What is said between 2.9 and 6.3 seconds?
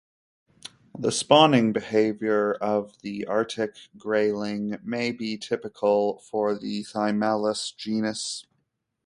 the Arctic grayling may be typical